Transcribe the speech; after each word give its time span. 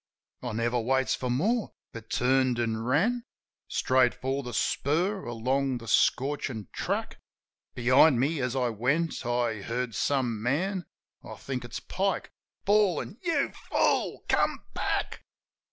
I 0.41 0.53
never 0.53 0.79
waits 0.79 1.13
for 1.13 1.29
more; 1.29 1.73
but 1.93 2.09
turned 2.09 2.57
an' 2.59 2.77
ran 2.83 3.23
Straight 3.67 4.15
for 4.15 4.41
the 4.41 4.51
spur, 4.51 5.25
along 5.25 5.77
the 5.77 5.87
scorchin' 5.87 6.69
track. 6.73 7.19
Behind 7.75 8.19
me, 8.19 8.41
as 8.41 8.55
I 8.55 8.69
went, 8.69 9.23
I 9.27 9.61
hear 9.61 9.91
some 9.91 10.41
man— 10.41 10.87
I 11.23 11.35
think 11.35 11.63
it's 11.63 11.79
Pike— 11.79 12.31
bawlin', 12.65 13.19
"You 13.21 13.49
fool! 13.69 14.23
Come 14.27 14.63
back!" 14.73 15.23